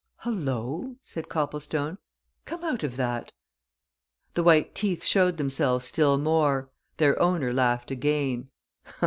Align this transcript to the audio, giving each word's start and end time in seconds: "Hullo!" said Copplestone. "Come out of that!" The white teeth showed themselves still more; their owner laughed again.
"Hullo!" 0.23 0.95
said 1.03 1.29
Copplestone. 1.29 1.99
"Come 2.45 2.63
out 2.63 2.81
of 2.81 2.95
that!" 2.95 3.33
The 4.33 4.41
white 4.41 4.73
teeth 4.73 5.03
showed 5.03 5.37
themselves 5.37 5.85
still 5.85 6.17
more; 6.17 6.71
their 6.97 7.21
owner 7.21 7.53
laughed 7.53 7.91
again. 7.91 8.49